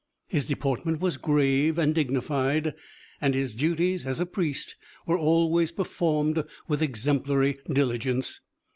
His 0.27 0.47
deportment 0.47 0.99
was 0.99 1.15
grave 1.17 1.77
and 1.77 1.93
dignified, 1.93 2.73
and 3.21 3.35
his 3.35 3.53
duties 3.53 4.03
as 4.03 4.19
a 4.19 4.25
priest 4.25 4.75
were 5.05 5.19
always 5.19 5.71
performed 5.71 6.43
with 6.67 6.81
exemplary 6.81 7.59
diligence. 7.71 8.41